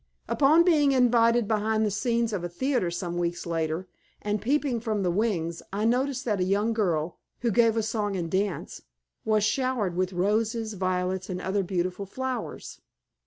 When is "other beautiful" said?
11.39-12.07